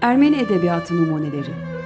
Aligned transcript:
Ermeni 0.00 0.36
Edebiyatı 0.36 0.96
Numuneleri. 0.96 1.76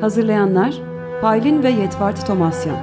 Hazırlayanlar 0.00 0.74
Paylin 1.20 1.62
ve 1.62 1.70
Yetvart 1.70 2.26
Tomasyan. 2.26 2.76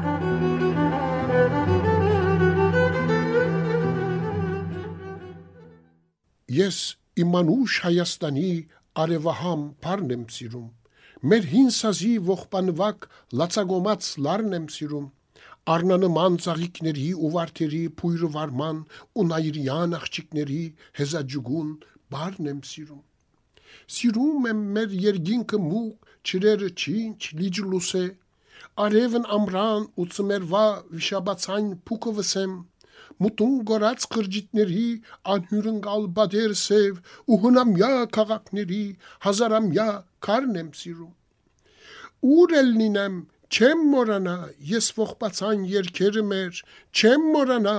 Yes, 6.50 6.94
imanuş 7.16 7.80
hayastani 7.80 8.66
արևահամ 9.04 9.64
փարն 9.86 10.14
եմ 10.18 10.26
սիրում, 10.40 10.68
մեր 11.30 11.48
հին 11.54 11.72
սազի 11.78 12.12
ողբանվակ 12.32 13.10
լացագոմած 13.42 14.12
լարն 14.28 14.60
եմ 14.60 14.68
սիրում, 14.76 15.08
Արնանման 15.70 16.38
ծաղիկների 16.44 17.08
ու 17.14 17.30
վարդերի 17.34 17.80
փույրը 18.00 18.28
վարման 18.36 18.78
ու 19.20 19.26
նայրյան 19.32 19.92
աղջիկների 19.98 20.62
հեզաջուգուն 21.00 21.68
բարն 22.16 22.50
եմ 22.52 22.62
սիրում։ 22.70 23.04
Սիրում 23.98 24.48
եմ 24.50 24.64
մեր 24.78 24.96
երգինքը 25.04 25.60
մուկ, 25.66 26.10
չրերը 26.26 26.70
չինչ, 26.74 27.20
լիջ 27.42 27.62
լուսե, 27.74 28.04
արևն 28.86 29.30
ամրան 29.38 29.86
ու 30.00 30.08
ծմերվա 30.16 30.66
վիշաբացայն 30.96 31.70
փուկովս 31.90 32.34
եմ, 32.42 32.56
մտուն 33.26 33.56
գորած 33.72 34.08
կրճիտների 34.16 34.88
անհյուրընկալ 35.36 36.08
բադեր 36.20 36.56
սև 36.64 37.00
ու 37.30 37.40
հնամյա 37.46 37.92
քաղաքների 38.18 38.84
հազարամյա 39.28 39.90
քարն 40.28 40.60
եմ 40.64 40.72
սիրում 40.82 42.34
ուր 42.40 42.58
էլ 42.64 42.74
լինեմ 42.80 43.22
չեմ 43.50 43.86
մորանա 43.92 44.36
ես 44.72 44.92
ողբացան 44.98 45.62
երկերը 45.76 46.26
մեր 46.32 46.60
չեմ 47.00 47.24
մորանա 47.36 47.78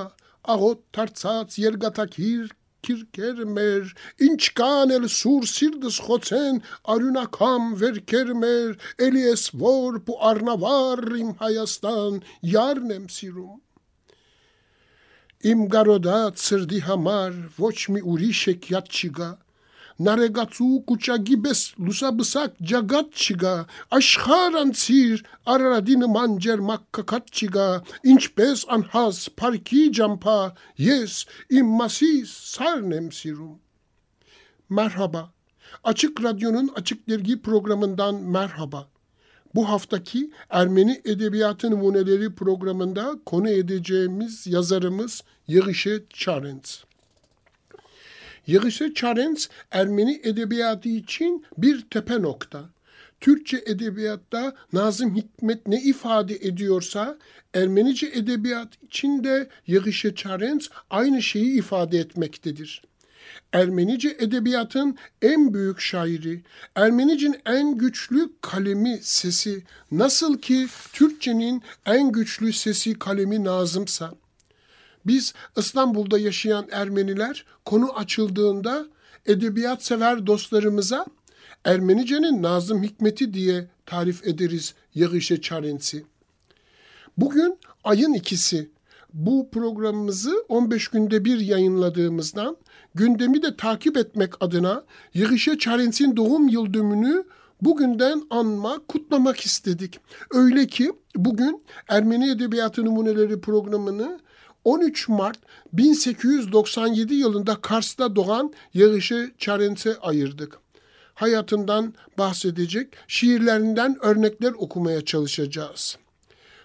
աղոտ 0.54 0.80
դարձած 0.96 1.58
երգատակիր 1.64 2.56
քիրքերը 2.86 3.46
մեր 3.54 3.90
ինչ 4.26 4.42
կան 4.60 4.94
էլ 4.96 5.06
սուր 5.14 5.48
սիրտս 5.52 5.98
խոցեն 6.06 6.60
արյունակամ 6.94 7.66
վերքերը 7.82 8.36
մեր 8.44 8.70
էլի 9.06 9.24
ես 9.26 9.44
որ 9.62 9.98
ու 10.00 10.16
արնավար 10.30 11.04
իմ 11.20 11.34
հայաստան 11.42 12.20
յարն 12.54 12.94
եմ 12.96 13.10
սիրում 13.16 13.58
Im 15.42 15.68
garoda 15.68 16.32
crdiha 16.36 16.96
mar, 16.96 17.32
voć 17.58 17.88
mi 17.88 18.00
urišek 18.02 18.70
jatčiga, 18.70 19.38
на 19.98 20.16
регацу 20.16 20.80
кучагибес 20.86 21.74
лусабысак 21.78 22.52
джагатчига, 22.62 23.66
ашхаран 23.90 24.74
цир 24.74 25.24
арарадин 25.44 26.02
манджер 26.08 26.60
маккакатчига, 26.60 27.84
инчпес 28.02 28.66
анхаз 28.68 29.30
парки 29.36 29.90
джампа, 29.90 30.54
ес 30.76 31.26
иммасис 31.48 32.30
сарнем 32.32 33.12
сирум. 33.12 33.60
Merhaba. 34.68 35.32
Açık 35.82 36.24
Radyo'nun 36.24 36.70
Açık 36.76 37.08
Dergi 37.08 37.42
programından 37.42 38.14
merhaba. 38.14 38.88
Bu 39.54 39.68
haftaki 39.68 40.30
Ermeni 40.50 41.00
Edebiyatı 41.04 41.70
Numuneleri 41.70 42.34
programında 42.34 43.18
konu 43.26 43.50
edeceğimiz 43.50 44.46
yazarımız 44.46 45.22
Yığışe 45.48 46.02
Çarens. 46.10 46.78
Yığışe 48.46 48.94
Çarens 48.94 49.48
Ermeni 49.70 50.20
edebiyatı 50.24 50.88
için 50.88 51.44
bir 51.58 51.80
tepe 51.90 52.22
nokta. 52.22 52.70
Türkçe 53.20 53.62
edebiyatta 53.66 54.54
Nazım 54.72 55.16
Hikmet 55.16 55.66
ne 55.66 55.82
ifade 55.82 56.34
ediyorsa 56.34 57.18
Ermenice 57.54 58.06
edebiyat 58.06 58.68
için 58.82 59.24
de 59.24 59.48
Çarens 60.14 60.68
aynı 60.90 61.22
şeyi 61.22 61.58
ifade 61.58 61.98
etmektedir. 61.98 62.82
Ermenice 63.52 64.16
edebiyatın 64.18 64.98
en 65.22 65.54
büyük 65.54 65.80
şairi, 65.80 66.42
Ermenicin 66.74 67.36
en 67.46 67.78
güçlü 67.78 68.30
kalemi 68.40 68.98
sesi, 69.02 69.62
nasıl 69.92 70.38
ki 70.38 70.66
Türkçenin 70.92 71.62
en 71.86 72.12
güçlü 72.12 72.52
sesi 72.52 72.98
kalemi 72.98 73.44
Nazımsa. 73.44 74.14
Biz 75.06 75.34
İstanbul'da 75.56 76.18
yaşayan 76.18 76.68
Ermeniler 76.72 77.44
konu 77.64 77.98
açıldığında 77.98 78.86
edebiyat 79.26 79.84
sever 79.84 80.26
dostlarımıza 80.26 81.06
Ermenice'nin 81.64 82.42
Nazım 82.42 82.82
Hikmeti 82.82 83.34
diye 83.34 83.68
tarif 83.86 84.26
ederiz 84.26 84.74
Yağışe 84.94 85.40
Çarensi. 85.40 86.04
Bugün 87.16 87.58
ayın 87.84 88.14
ikisi 88.14 88.70
bu 89.12 89.50
programımızı 89.50 90.44
15 90.48 90.88
günde 90.88 91.24
bir 91.24 91.40
yayınladığımızdan 91.40 92.56
gündemi 92.94 93.42
de 93.42 93.56
takip 93.56 93.96
etmek 93.96 94.42
adına 94.42 94.84
Yığışe 95.14 95.58
Çarens'in 95.58 96.16
doğum 96.16 96.48
yıl 96.48 96.74
dönümünü 96.74 97.24
bugünden 97.62 98.22
anma, 98.30 98.78
kutlamak 98.88 99.40
istedik. 99.40 100.00
Öyle 100.30 100.66
ki 100.66 100.92
bugün 101.16 101.62
Ermeni 101.88 102.30
Edebiyatı 102.30 102.84
Numuneleri 102.84 103.40
programını 103.40 104.20
13 104.64 105.08
Mart 105.08 105.38
1897 105.72 107.14
yılında 107.14 107.54
Kars'ta 107.60 108.16
doğan 108.16 108.52
Yığışe 108.74 109.30
Çarens'e 109.38 109.96
ayırdık. 109.96 110.58
Hayatından 111.14 111.94
bahsedecek, 112.18 112.88
şiirlerinden 113.08 113.96
örnekler 114.00 114.52
okumaya 114.52 115.04
çalışacağız. 115.04 115.96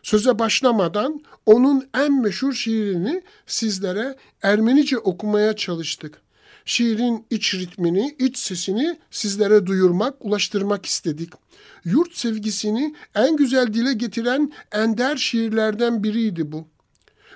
Söze 0.06 0.40
başlamadan 0.40 1.22
onun 1.46 1.88
en 1.94 2.22
meşhur 2.22 2.54
şiirini 2.54 3.22
sizlere 3.48 4.16
Ermenice 4.42 4.98
okumaya 4.98 5.56
çalıştık. 5.56 6.22
Şiirin 6.66 7.26
iç 7.30 7.56
ritmini, 7.56 8.16
iç 8.20 8.38
sesini 8.38 9.00
sizlere 9.12 9.66
duyurmak, 9.66 10.26
ulaştırmak 10.26 10.86
istedik. 10.86 11.30
Yurt 11.86 12.16
sevgisini 12.16 12.96
en 13.16 13.36
güzel 13.36 13.74
dile 13.74 13.94
getiren 13.94 14.52
ender 14.72 15.18
şiirlerden 15.18 16.04
biriydi 16.04 16.52
bu. 16.52 16.68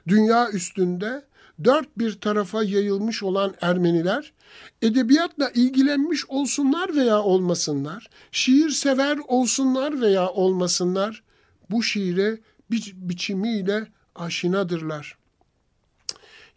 Dünya 0.08 0.52
üstünde 0.52 1.26
dört 1.64 1.98
bir 1.98 2.14
tarafa 2.14 2.64
yayılmış 2.64 3.24
olan 3.24 3.54
Ermeniler, 3.62 4.34
edebiyatla 4.82 5.50
ilgilenmiş 5.50 6.26
olsunlar 6.28 6.96
veya 6.96 7.22
olmasınlar, 7.22 8.10
şiir 8.32 8.70
sever 8.70 9.18
olsunlar 9.28 10.02
veya 10.02 10.30
olmasınlar, 10.30 11.24
bu 11.70 11.84
şiire 11.84 12.40
bir 12.72 12.94
biçimiyle 12.96 13.88
aşinadırlar. 14.16 15.18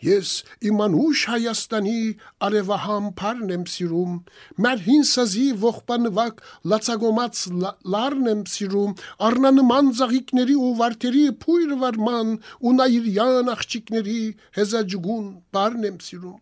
Yes, 0.03 0.45
imanuş 0.61 1.29
hayastani 1.29 2.17
arevaham 2.41 3.15
parnem 3.15 3.67
sirum, 3.67 4.25
merhin 4.59 5.03
sazi 5.03 5.63
vohbanıvak 5.63 6.43
latsagomats 6.67 7.49
larnem 7.87 8.47
sirum, 8.47 8.95
arnanı 9.19 9.63
manzahikneri 9.63 10.57
uvarteri 10.57 11.39
puyr 11.39 11.71
varman, 11.71 12.41
unayir 12.61 13.05
yan 13.05 13.47
ahçikneri 13.47 14.35
hezacugun 14.51 15.37
parnem 15.53 16.01
sirum. 16.01 16.41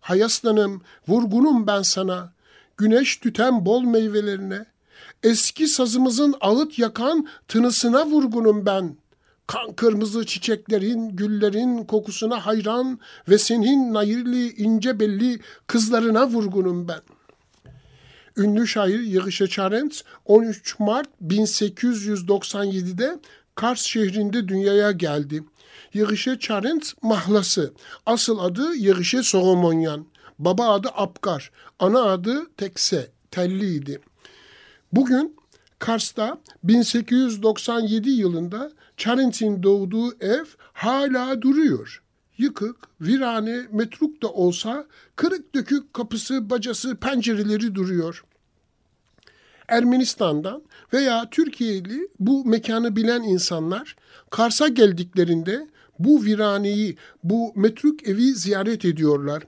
Hayastanım, 0.00 0.82
vurgunum 1.08 1.66
ben 1.66 1.82
sana, 1.82 2.32
güneş 2.76 3.16
tüten 3.16 3.66
bol 3.66 3.82
meyvelerine, 3.82 4.66
Eski 5.22 5.68
sazımızın 5.68 6.34
ağıt 6.40 6.78
yakan 6.78 7.28
tınısına 7.48 8.06
vurgunum 8.06 8.66
ben. 8.66 8.96
Kan 9.46 9.72
kırmızı 9.72 10.26
çiçeklerin, 10.26 11.16
güllerin 11.16 11.84
kokusuna 11.84 12.46
hayran 12.46 12.98
ve 13.28 13.38
senin 13.38 13.94
nayirli, 13.94 14.52
ince 14.52 15.00
belli 15.00 15.40
kızlarına 15.66 16.28
vurgunum 16.28 16.88
ben. 16.88 17.00
Ünlü 18.36 18.66
şair 18.66 19.00
Yığışe 19.00 19.46
Çarent 19.46 20.04
13 20.24 20.78
Mart 20.78 21.08
1897'de 21.26 23.18
Kars 23.54 23.82
şehrinde 23.82 24.48
dünyaya 24.48 24.92
geldi. 24.92 25.44
Yığışe 25.94 26.38
Çarent 26.38 26.92
mahlası. 27.02 27.72
Asıl 28.06 28.38
adı 28.38 28.74
Yığışe 28.74 29.22
Solomonyan. 29.22 30.06
Baba 30.38 30.68
adı 30.68 30.88
Apkar. 30.94 31.50
Ana 31.78 32.02
adı 32.02 32.46
Tekse. 32.56 33.10
Telliydi. 33.30 34.00
Bugün 34.92 35.36
Kars'ta 35.78 36.38
1897 36.64 38.10
yılında 38.10 38.72
Charent'in 38.96 39.62
doğduğu 39.62 40.12
ev 40.20 40.44
hala 40.72 41.42
duruyor. 41.42 42.02
Yıkık, 42.38 42.76
virane, 43.00 43.66
metruk 43.72 44.22
da 44.22 44.28
olsa 44.28 44.86
kırık 45.16 45.54
dökük 45.54 45.94
kapısı, 45.94 46.50
bacası, 46.50 46.96
pencereleri 46.96 47.74
duruyor. 47.74 48.24
Ermenistan'dan 49.68 50.62
veya 50.92 51.30
Türkiye'li 51.30 52.08
bu 52.20 52.44
mekanı 52.44 52.96
bilen 52.96 53.22
insanlar 53.22 53.96
Kars'a 54.30 54.68
geldiklerinde 54.68 55.68
bu 55.98 56.24
viraneyi, 56.24 56.96
bu 57.24 57.52
metruk 57.54 58.08
evi 58.08 58.34
ziyaret 58.34 58.84
ediyorlar. 58.84 59.42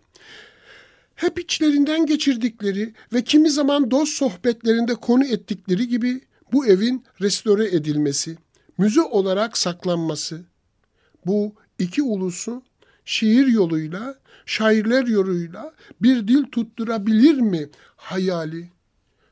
Hep 1.20 1.38
içlerinden 1.38 2.06
geçirdikleri 2.06 2.94
ve 3.12 3.24
kimi 3.24 3.50
zaman 3.50 3.90
dost 3.90 4.12
sohbetlerinde 4.12 4.94
konu 4.94 5.24
ettikleri 5.24 5.88
gibi 5.88 6.20
bu 6.52 6.66
evin 6.66 7.04
restore 7.20 7.66
edilmesi, 7.66 8.36
müze 8.78 9.02
olarak 9.02 9.58
saklanması, 9.58 10.40
bu 11.26 11.54
iki 11.78 12.02
ulusu 12.02 12.62
şiir 13.04 13.46
yoluyla, 13.46 14.18
şairler 14.46 15.06
yoluyla 15.06 15.72
bir 16.02 16.28
dil 16.28 16.44
tutturabilir 16.44 17.34
mi 17.34 17.68
hayali? 17.96 18.68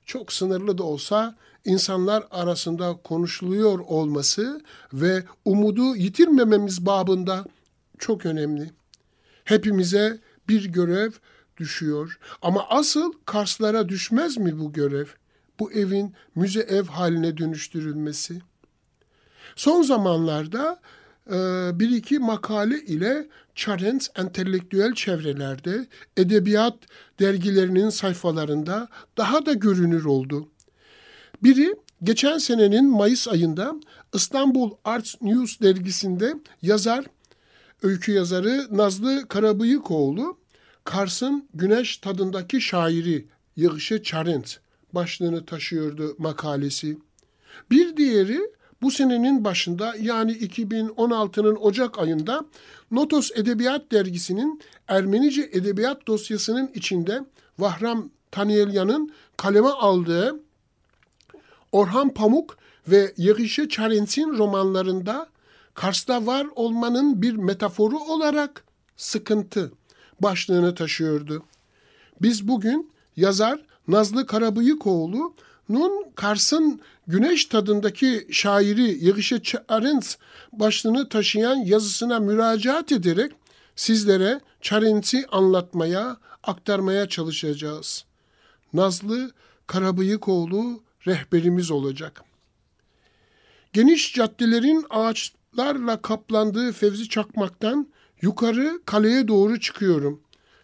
Çok 0.07 0.33
sınırlı 0.33 0.79
da 0.79 0.83
olsa 0.83 1.37
insanlar 1.65 2.25
arasında 2.31 2.97
konuşuluyor 3.05 3.79
olması 3.79 4.61
ve 4.93 5.25
umudu 5.45 5.97
yitirmememiz 5.97 6.87
babında 6.87 7.45
çok 7.99 8.27
önemli. 8.27 8.71
Hepimize 9.45 10.19
bir 10.49 10.65
görev 10.65 11.11
düşüyor 11.59 12.19
ama 12.43 12.69
asıl 12.69 13.13
Karslara 13.25 13.89
düşmez 13.89 14.37
mi 14.37 14.59
bu 14.59 14.73
görev? 14.73 15.07
Bu 15.61 15.73
evin 15.73 16.15
müze 16.35 16.61
ev 16.61 16.85
haline 16.85 17.37
dönüştürülmesi. 17.37 18.41
Son 19.57 19.83
zamanlarda 19.83 20.81
e, 21.27 21.35
bir 21.75 21.91
iki 21.91 22.19
makale 22.19 22.81
ile 22.81 23.29
Charents 23.55 24.09
entelektüel 24.17 24.95
çevrelerde, 24.95 25.87
edebiyat 26.17 26.75
dergilerinin 27.21 27.91
sayfalarında 27.91 28.89
daha 29.17 29.47
da 29.47 29.53
görünür 29.53 30.05
oldu. 30.05 30.49
Biri 31.43 31.75
geçen 32.03 32.39
senenin 32.39 32.91
Mayıs 32.91 33.29
ayında 33.29 33.75
İstanbul 34.15 34.71
Arts 34.85 35.15
News 35.23 35.61
dergisinde 35.61 36.35
yazar, 36.63 37.05
öykü 37.83 38.13
yazarı 38.13 38.67
Nazlı 38.71 39.29
Karabıyıkoğlu, 39.29 40.39
Kars'ın 40.89 41.49
güneş 41.55 41.97
tadındaki 41.97 42.61
şairi 42.61 43.27
Yığışı 43.57 44.03
Charent 44.03 44.61
başlığını 44.93 45.47
taşıyordu 45.47 46.17
makalesi. 46.19 46.99
Bir 47.71 47.97
diğeri 47.97 48.41
bu 48.83 48.91
senenin 48.91 49.45
başında 49.45 49.95
yani 50.01 50.33
2016'nın 50.33 51.57
Ocak 51.57 51.99
ayında 51.99 52.45
Notos 52.91 53.31
Edebiyat 53.35 53.93
Dergisi'nin 53.93 54.63
Ermenice 54.89 55.51
Edebiyat 55.53 56.07
dosyasının 56.07 56.71
içinde 56.75 57.21
Vahram 57.59 58.11
Taniyelyan'ın 58.31 59.13
kaleme 59.37 59.69
aldığı 59.69 60.41
Orhan 61.73 62.15
Pamuk 62.15 62.59
ve 62.89 63.15
Yegişe 63.17 63.69
Çarents'in 63.69 64.39
romanlarında 64.39 65.27
Kars'ta 65.75 66.27
var 66.27 66.47
olmanın 66.55 67.23
bir 67.23 67.35
metaforu 67.35 67.99
olarak 67.99 68.65
sıkıntı 68.97 69.73
başlığını 70.23 70.75
taşıyordu. 70.75 71.45
Biz 72.23 72.49
bugün 72.49 72.91
yazar 73.17 73.61
Nazlı 73.89 74.27
Karabıyıkoğlu'nun 74.27 76.07
Kars'ın 76.15 76.81
güneş 77.07 77.45
tadındaki 77.45 78.27
şairi 78.31 79.05
Yegişe 79.05 79.43
Çarens 79.43 80.17
başlığını 80.53 81.09
taşıyan 81.09 81.57
yazısına 81.57 82.19
müracaat 82.21 82.93
ederek 82.93 83.33
sizlere 83.77 84.41
Çarens'i 84.61 85.27
anlatmaya, 85.33 86.17
aktarmaya 86.43 87.09
çalışacağız. 87.09 88.05
Nazlı 88.73 89.31
Karabıyıkoğlu 89.67 90.83
rehberimiz 91.07 91.71
olacak. 91.71 92.25
Geniş 93.73 94.15
caddelerin 94.15 94.87
ağaçlarla 94.91 96.03
kaplandığı 96.03 96.73
Fevzi 96.73 97.09
Çakmak'tan 97.09 97.89
yukarı 98.23 98.81
kaleye 98.87 99.29
doğru 99.29 99.61
çıkıyorum. 99.61 100.21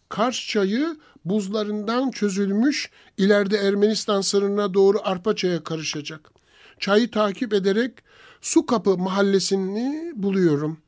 Kars 0.09 0.49
çayı 0.49 0.97
buzlarından 1.25 2.11
çözülmüş, 2.11 2.91
ileride 3.17 3.56
Ermenistan 3.56 4.21
sınırına 4.21 4.75
doğru 4.75 4.99
Arpaçay'a 5.05 5.65
karışacak. 5.65 6.31
Çayı 6.79 7.11
takip 7.11 7.53
ederek 7.53 7.93
Su 8.41 8.67
Kapı 8.67 8.99
mahallesini 8.99 10.12
buluyorum. 10.17 10.79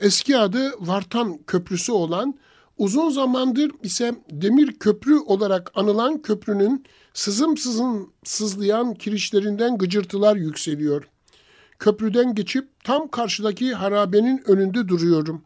Eski 0.00 0.38
adı 0.38 0.72
Vartan 0.80 1.38
Köprüsü 1.46 1.92
olan, 1.92 2.34
uzun 2.78 3.10
zamandır 3.10 3.70
ise 3.82 4.14
Demir 4.30 4.78
Köprü 4.78 5.18
olarak 5.18 5.72
anılan 5.74 6.22
köprünün 6.22 6.84
sızım 7.14 7.56
sızım 7.56 8.12
sızlayan 8.24 8.94
kirişlerinden 8.94 9.78
gıcırtılar 9.78 10.36
yükseliyor. 10.36 11.08
Köprüden 11.78 12.34
geçip 12.34 12.84
tam 12.84 13.08
karşıdaki 13.08 13.74
harabenin 13.74 14.42
önünde 14.46 14.88
duruyorum. 14.88 15.42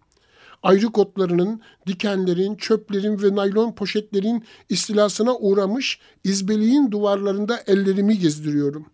Ayrı 0.63 0.87
kotlarının, 0.87 1.61
dikenlerin, 1.87 2.57
çöplerin 2.57 3.23
ve 3.23 3.37
naylon 3.37 3.73
poşetlerin 3.73 4.45
istilasına 4.69 5.37
uğramış 5.37 6.01
izbeliğin 6.25 6.91
duvarlarında 6.91 7.61
ellerimi 7.67 8.19
gezdiriyorum. 8.19 8.87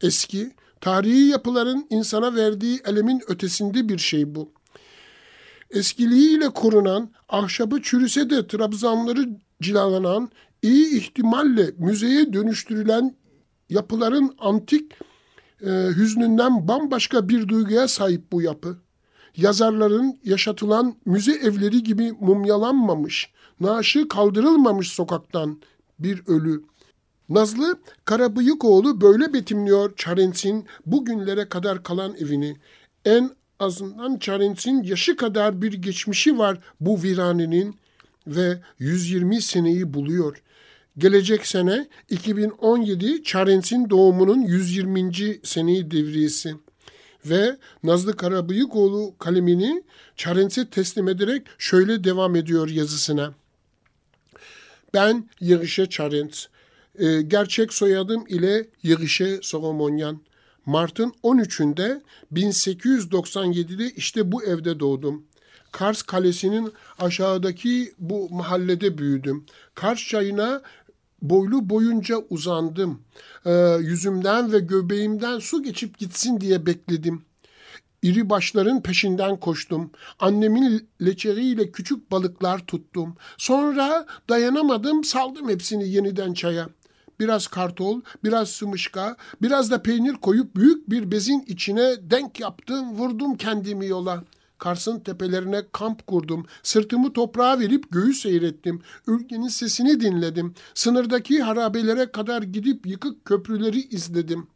Eski, 0.00 0.52
tarihi 0.80 1.28
yapıların 1.28 1.86
insana 1.90 2.34
verdiği 2.34 2.80
elemin 2.84 3.22
ötesinde 3.28 3.88
bir 3.88 3.98
şey 3.98 4.34
bu. 4.34 4.52
Eskiliğiyle 5.70 6.48
korunan, 6.48 7.10
ahşabı 7.28 7.82
çürüse 7.82 8.30
de 8.30 8.46
trabzanları 8.46 9.28
cilalanan, 9.62 10.30
iyi 10.62 10.96
ihtimalle 10.96 11.70
müzeye 11.78 12.32
dönüştürülen 12.32 13.16
yapıların 13.70 14.34
antik 14.38 14.92
e, 15.60 15.70
hüznünden 15.96 16.68
bambaşka 16.68 17.28
bir 17.28 17.48
duyguya 17.48 17.88
sahip 17.88 18.32
bu 18.32 18.42
yapı. 18.42 18.85
Yazarların 19.36 20.18
yaşatılan 20.24 20.96
müze 21.04 21.32
evleri 21.32 21.82
gibi 21.82 22.12
mumyalanmamış, 22.12 23.30
naaşı 23.60 24.08
kaldırılmamış 24.08 24.88
sokaktan 24.88 25.60
bir 25.98 26.22
ölü. 26.26 26.62
Nazlı 27.28 27.78
Karabıyıkoğlu 28.04 29.00
böyle 29.00 29.32
betimliyor 29.32 29.96
Çarens'in 29.96 30.66
bugünlere 30.86 31.48
kadar 31.48 31.82
kalan 31.82 32.14
evini. 32.14 32.56
En 33.04 33.30
azından 33.58 34.18
Çarens'in 34.18 34.82
yaşı 34.82 35.16
kadar 35.16 35.62
bir 35.62 35.72
geçmişi 35.72 36.38
var 36.38 36.58
bu 36.80 37.02
viranenin 37.02 37.76
ve 38.26 38.60
120 38.78 39.42
seneyi 39.42 39.94
buluyor. 39.94 40.42
Gelecek 40.98 41.46
sene 41.46 41.88
2017 42.10 43.22
Çarens'in 43.22 43.90
doğumunun 43.90 44.40
120. 44.40 45.12
seneyi 45.42 45.90
devriyesi 45.90 46.54
ve 47.24 47.56
Nazlı 47.82 48.16
Karabıyıkoğlu 48.16 49.14
kalemini 49.18 49.82
Çarens'e 50.16 50.70
teslim 50.70 51.08
ederek 51.08 51.46
şöyle 51.58 52.04
devam 52.04 52.36
ediyor 52.36 52.68
yazısına. 52.68 53.34
Ben 54.94 55.28
Yığışe 55.40 55.86
Çarens. 55.86 56.46
E, 56.98 57.22
gerçek 57.22 57.72
soyadım 57.72 58.24
ile 58.28 58.68
Yığışe 58.82 59.38
Solomonyan. 59.42 60.20
Mart'ın 60.66 61.14
13'ünde 61.22 62.02
1897'de 62.32 63.90
işte 63.90 64.32
bu 64.32 64.44
evde 64.44 64.80
doğdum. 64.80 65.24
Kars 65.72 66.02
Kalesi'nin 66.02 66.72
aşağıdaki 66.98 67.92
bu 67.98 68.30
mahallede 68.30 68.98
büyüdüm. 68.98 69.44
Kars 69.74 70.08
çayına 70.08 70.62
boylu 71.22 71.70
boyunca 71.70 72.16
uzandım. 72.30 73.02
Ee, 73.46 73.76
yüzümden 73.80 74.52
ve 74.52 74.58
göbeğimden 74.58 75.38
su 75.38 75.62
geçip 75.62 75.98
gitsin 75.98 76.40
diye 76.40 76.66
bekledim. 76.66 77.22
İri 78.02 78.30
başların 78.30 78.82
peşinden 78.82 79.36
koştum. 79.36 79.90
Annemin 80.18 80.88
leçeriyle 81.02 81.70
küçük 81.70 82.10
balıklar 82.10 82.58
tuttum. 82.58 83.16
Sonra 83.38 84.06
dayanamadım 84.28 85.04
saldım 85.04 85.48
hepsini 85.48 85.88
yeniden 85.88 86.34
çaya. 86.34 86.68
Biraz 87.20 87.46
kartol, 87.46 88.00
biraz 88.24 88.48
sımışka, 88.48 89.16
biraz 89.42 89.70
da 89.70 89.82
peynir 89.82 90.14
koyup 90.14 90.56
büyük 90.56 90.90
bir 90.90 91.10
bezin 91.10 91.44
içine 91.46 92.10
denk 92.10 92.40
yaptım, 92.40 92.94
vurdum 92.94 93.36
kendimi 93.36 93.86
yola.'' 93.86 94.35
Kars'ın 94.58 95.00
tepelerine 95.00 95.62
kamp 95.72 96.06
kurdum. 96.06 96.46
Sırtımı 96.62 97.12
toprağa 97.12 97.58
verip 97.58 97.90
göğü 97.90 98.12
seyrettim. 98.12 98.82
Ülkenin 99.06 99.48
sesini 99.48 100.00
dinledim. 100.00 100.54
Sınırdaki 100.74 101.42
harabelere 101.42 102.12
kadar 102.12 102.42
gidip 102.42 102.86
yıkık 102.86 103.24
köprüleri 103.24 103.80
izledim. 103.80 104.46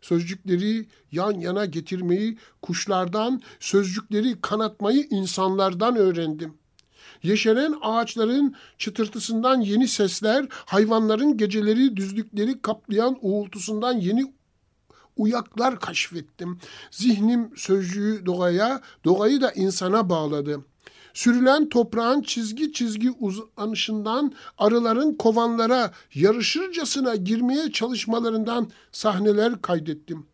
Sözcükleri 0.00 0.86
yan 1.12 1.32
yana 1.32 1.64
getirmeyi 1.64 2.38
kuşlardan, 2.62 3.42
sözcükleri 3.60 4.40
kanatmayı 4.40 5.06
insanlardan 5.10 5.96
öğrendim. 5.96 6.54
Yeşeren 7.22 7.74
ağaçların 7.82 8.54
çıtırtısından 8.78 9.60
yeni 9.60 9.88
sesler, 9.88 10.46
hayvanların 10.50 11.36
geceleri 11.36 11.96
düzlükleri 11.96 12.62
kaplayan 12.62 13.18
uğultusundan 13.20 13.92
yeni 13.92 14.32
uyaklar 15.16 15.80
kaşfettim. 15.80 16.58
Zihnim 16.90 17.50
sözcüğü 17.56 18.26
doğaya, 18.26 18.80
doğayı 19.04 19.40
da 19.40 19.52
insana 19.52 20.10
bağladı. 20.10 20.60
Sürülen 21.14 21.68
toprağın 21.68 22.22
çizgi 22.22 22.72
çizgi 22.72 23.10
uzanışından 23.10 24.32
arıların 24.58 25.14
kovanlara 25.14 25.92
yarışırcasına 26.14 27.14
girmeye 27.14 27.72
çalışmalarından 27.72 28.70
sahneler 28.92 29.62
kaydettim. 29.62 30.26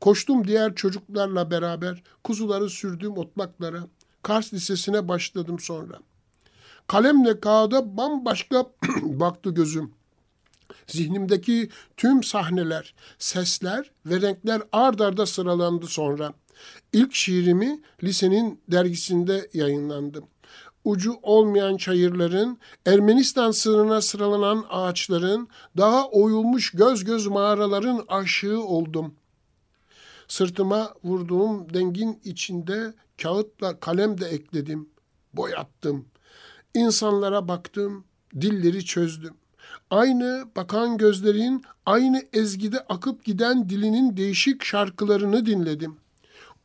Koştum 0.00 0.46
diğer 0.46 0.74
çocuklarla 0.74 1.50
beraber 1.50 2.02
kuzuları 2.24 2.70
sürdüğüm 2.70 3.16
otlaklara. 3.18 3.80
Kars 4.22 4.54
Lisesi'ne 4.54 5.08
başladım 5.08 5.58
sonra. 5.58 5.98
Kalemle 6.86 7.40
kağıda 7.40 7.96
bambaşka 7.96 8.66
baktı 9.02 9.50
gözüm. 9.50 9.92
Zihnimdeki 10.86 11.68
tüm 11.96 12.22
sahneler, 12.22 12.94
sesler 13.18 13.90
ve 14.06 14.20
renkler 14.20 14.62
ard 14.72 14.98
arda 14.98 15.26
sıralandı 15.26 15.86
sonra. 15.86 16.34
İlk 16.92 17.14
şiirimi 17.14 17.80
lisenin 18.02 18.60
dergisinde 18.68 19.50
yayınlandım. 19.54 20.24
Ucu 20.84 21.16
olmayan 21.22 21.76
çayırların, 21.76 22.58
Ermenistan 22.86 23.50
sınırına 23.50 24.00
sıralanan 24.00 24.64
ağaçların, 24.70 25.48
daha 25.76 26.08
oyulmuş 26.08 26.70
göz 26.70 27.04
göz 27.04 27.26
mağaraların 27.26 28.04
aşığı 28.08 28.60
oldum. 28.60 29.14
Sırtıma 30.28 30.94
vurduğum 31.04 31.74
dengin 31.74 32.20
içinde 32.24 32.94
kağıtla 33.22 33.80
kalem 33.80 34.20
de 34.20 34.26
ekledim. 34.26 34.88
Boyattım. 35.32 36.08
İnsanlara 36.74 37.48
baktım, 37.48 38.04
dilleri 38.40 38.84
çözdüm. 38.84 39.34
Aynı 39.94 40.44
bakan 40.56 40.98
gözlerin, 40.98 41.64
aynı 41.86 42.22
ezgide 42.32 42.80
akıp 42.80 43.24
giden 43.24 43.68
dilinin 43.68 44.16
değişik 44.16 44.64
şarkılarını 44.64 45.46
dinledim. 45.46 45.96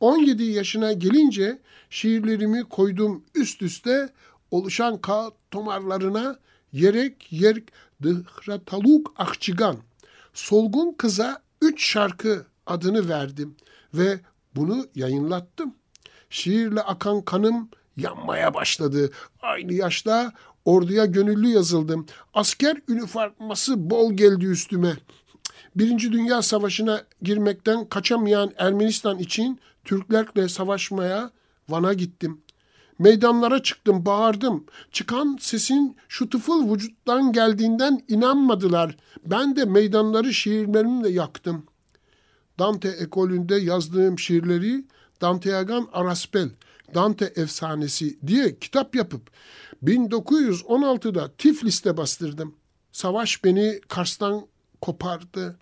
17 0.00 0.42
yaşına 0.42 0.92
gelince 0.92 1.58
şiirlerimi 1.90 2.64
koydum 2.64 3.24
üst 3.34 3.62
üste 3.62 4.08
oluşan 4.50 4.98
kağıt 5.00 5.34
tomarlarına 5.50 6.38
yerek 6.72 7.32
yerk 7.32 7.72
dıhrataluk 8.02 9.14
akçigan. 9.16 9.76
Solgun 10.34 10.92
kıza 10.92 11.42
üç 11.62 11.86
şarkı 11.92 12.46
adını 12.66 13.08
verdim 13.08 13.56
ve 13.94 14.20
bunu 14.56 14.86
yayınlattım. 14.94 15.74
Şiirle 16.30 16.80
akan 16.80 17.22
kanım 17.22 17.70
yanmaya 17.96 18.54
başladı. 18.54 19.10
Aynı 19.42 19.72
yaşta 19.72 20.32
orduya 20.64 21.04
gönüllü 21.04 21.48
yazıldım. 21.48 22.06
Asker 22.34 22.76
üniforması 22.88 23.90
bol 23.90 24.12
geldi 24.12 24.46
üstüme. 24.46 24.96
Birinci 25.76 26.12
Dünya 26.12 26.42
Savaşı'na 26.42 27.02
girmekten 27.22 27.84
kaçamayan 27.84 28.52
Ermenistan 28.56 29.18
için 29.18 29.60
Türklerle 29.84 30.48
savaşmaya 30.48 31.30
Van'a 31.68 31.92
gittim. 31.92 32.40
Meydanlara 32.98 33.62
çıktım, 33.62 34.06
bağırdım. 34.06 34.64
Çıkan 34.92 35.38
sesin 35.40 35.96
şu 36.08 36.30
tıfıl 36.30 36.72
vücuttan 36.72 37.32
geldiğinden 37.32 38.00
inanmadılar. 38.08 38.96
Ben 39.26 39.56
de 39.56 39.64
meydanları 39.64 40.34
şiirlerimle 40.34 41.08
yaktım. 41.08 41.66
Dante 42.58 42.88
ekolünde 42.88 43.56
yazdığım 43.56 44.18
şiirleri 44.18 44.84
Danteagan 45.20 45.88
Araspel, 45.92 46.50
Dante 46.94 47.24
efsanesi 47.36 48.18
diye 48.26 48.58
kitap 48.58 48.94
yapıp 48.94 49.30
1916'da 49.84 51.32
Tiflis'te 51.38 51.96
bastırdım. 51.96 52.54
Savaş 52.92 53.44
beni 53.44 53.80
Kars'tan 53.88 54.46
kopardı. 54.80 55.58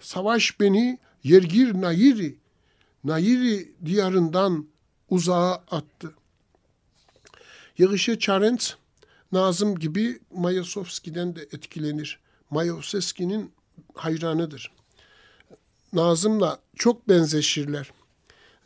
Savaş 0.00 0.60
beni 0.60 0.98
Yergir 1.24 1.74
Nayiri, 1.74 2.38
Nayiri 3.04 3.72
diyarından 3.84 4.66
uzağa 5.10 5.54
attı. 5.70 6.14
Yığışı 7.78 8.18
Çarent, 8.18 8.76
Nazım 9.32 9.78
gibi 9.78 10.18
Mayasovski'den 10.34 11.36
de 11.36 11.42
etkilenir. 11.42 12.20
Mayasovski'nin 12.50 13.52
hayranıdır. 13.94 14.72
Nazım'la 15.92 16.60
çok 16.76 17.08
benzeşirler. 17.08 17.92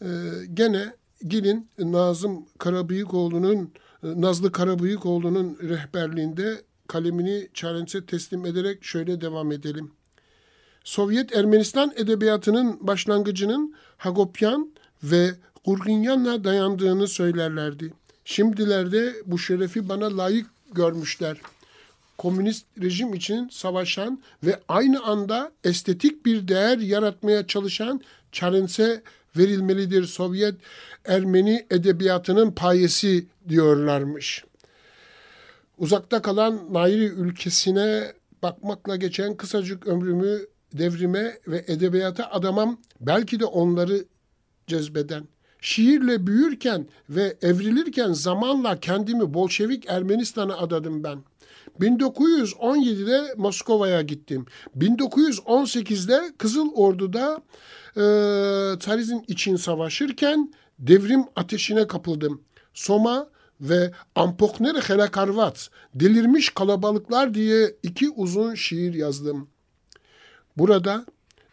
Ee, 0.02 0.06
gene 0.54 0.94
gelin 1.26 1.68
Nazım 1.78 2.46
Karabıyıkoğlu'nun 2.58 3.72
Nazlı 4.02 4.52
Karabıyıkoğlu'nun 4.52 5.58
rehberliğinde 5.62 6.62
kalemini 6.86 7.48
Çarent'e 7.54 8.06
teslim 8.06 8.46
ederek 8.46 8.84
şöyle 8.84 9.20
devam 9.20 9.52
edelim. 9.52 9.92
Sovyet 10.84 11.36
Ermenistan 11.36 11.92
edebiyatının 11.96 12.78
başlangıcının 12.80 13.74
Hagopyan 13.96 14.72
ve 15.02 15.30
Gurginyan'a 15.64 16.44
dayandığını 16.44 17.08
söylerlerdi. 17.08 17.92
Şimdilerde 18.24 19.14
bu 19.26 19.38
şerefi 19.38 19.88
bana 19.88 20.16
layık 20.16 20.46
görmüşler. 20.72 21.36
Komünist 22.18 22.66
rejim 22.82 23.14
için 23.14 23.48
savaşan 23.48 24.20
ve 24.44 24.60
aynı 24.68 25.02
anda 25.02 25.52
estetik 25.64 26.26
bir 26.26 26.48
değer 26.48 26.78
yaratmaya 26.78 27.46
çalışan 27.46 28.00
Çarens'e 28.32 29.02
verilmelidir 29.36 30.04
Sovyet 30.04 30.54
Ermeni 31.04 31.66
edebiyatının 31.70 32.50
payesi 32.50 33.26
diyorlarmış. 33.48 34.44
Uzakta 35.78 36.22
kalan 36.22 36.68
Nairi 36.70 37.04
ülkesine 37.04 38.12
bakmakla 38.42 38.96
geçen 38.96 39.36
kısacık 39.36 39.86
ömrümü 39.86 40.40
devrime 40.72 41.38
ve 41.46 41.64
edebiyata 41.66 42.30
adamam 42.30 42.80
belki 43.00 43.40
de 43.40 43.44
onları 43.44 44.04
cezbeden. 44.66 45.24
Şiirle 45.60 46.26
büyürken 46.26 46.86
ve 47.10 47.36
evrilirken 47.42 48.12
zamanla 48.12 48.80
kendimi 48.80 49.34
Bolşevik 49.34 49.84
Ermenistan'a 49.88 50.58
adadım 50.58 51.04
ben. 51.04 51.18
1917'de 51.80 53.34
Moskova'ya 53.36 54.02
gittim. 54.02 54.46
1918'de 54.78 56.32
Kızıl 56.38 56.72
Ordu'da 56.74 57.42
e, 57.96 58.02
Tsarizm 58.78 59.18
için 59.28 59.56
savaşırken 59.56 60.52
devrim 60.78 61.24
ateşine 61.36 61.86
kapıldım. 61.86 62.42
Soma 62.74 63.28
ve 63.60 63.92
Ampoknere 64.14 64.78
Helakarvat, 64.78 65.70
Delirmiş 65.94 66.48
Kalabalıklar 66.48 67.34
diye 67.34 67.74
iki 67.82 68.10
uzun 68.10 68.54
şiir 68.54 68.94
yazdım. 68.94 69.48
Burada 70.56 71.06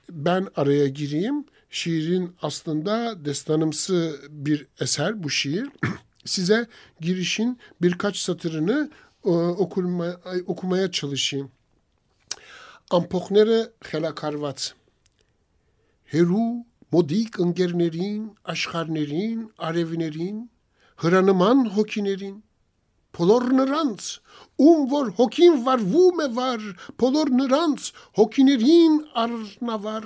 ben 0.09 0.47
araya 0.55 0.87
gireyim. 0.87 1.45
Şiirin 1.69 2.35
aslında 2.41 3.25
destanımsı 3.25 4.19
bir 4.29 4.67
eser 4.81 5.23
bu 5.23 5.29
şiir. 5.29 5.69
Size 6.25 6.67
girişin 7.01 7.59
birkaç 7.81 8.17
satırını 8.17 8.89
օկուլմայա 9.35 10.33
օկումայա 10.53 10.87
չլիշի 10.97 11.41
ամփոխները 12.97 13.59
խելակարված 13.89 14.67
հերու 16.15 16.49
մոդիկ 16.95 17.39
ընկերներին 17.45 18.21
աշխարներին 18.55 19.39
արևիներին 19.69 20.37
հրանման 21.03 21.65
հոգիներին 21.77 22.37
Բոլոր 23.17 23.45
նրանց, 23.57 24.07
ում 24.61 24.81
որ 24.91 25.07
հոգին 25.17 25.55
վարվում 25.65 26.19
է 26.21 26.25
վար, 26.37 26.65
բոլոր 27.01 27.29
նրանց 27.37 27.85
հոգիներին 28.19 28.97
արնավար, 29.21 30.05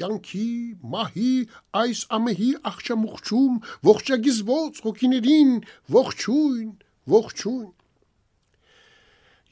Գյանքի, 0.00 0.50
մահի, 0.92 1.32
այս 1.80 2.02
ամեհի 2.18 2.50
աղջամուղջում, 2.70 3.56
ողջագիզվոց 3.88 4.78
հոգիներին, 4.86 5.50
ողջույն, 5.96 6.70
ողջույն, 7.16 7.66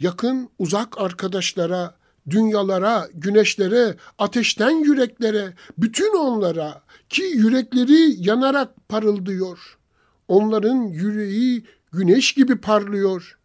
Yakın, 0.01 0.49
uzak 0.59 0.99
arkadaşlara, 1.01 1.95
dünyalara, 2.31 3.09
güneşlere, 3.15 3.97
ateşten 4.19 4.71
yüreklere, 4.71 5.55
bütün 5.79 6.17
onlara 6.17 6.83
ki 7.09 7.23
yürekleri 7.23 8.29
yanarak 8.29 8.89
parıldıyor. 8.89 9.79
Onların 10.29 10.77
yüreği 10.77 11.65
güneş 11.93 12.33
gibi 12.33 12.61
parlıyor. 12.61 13.39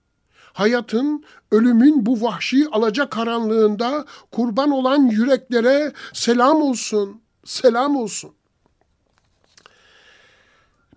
Hayatın, 0.54 1.24
ölümün 1.52 2.06
bu 2.06 2.22
vahşi 2.22 2.68
alaca 2.72 3.10
karanlığında 3.10 4.06
kurban 4.32 4.72
olan 4.72 5.04
yüreklere 5.04 5.94
selam 6.14 6.62
olsun, 6.62 7.22
selam 7.46 7.96
olsun. 7.96 8.32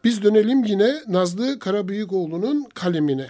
Biz 0.04 0.22
dönelim 0.22 0.64
yine 0.64 0.94
Nazlı 1.08 1.58
Karabıyıkoğlu'nun 1.58 2.68
kalemine. 2.74 3.28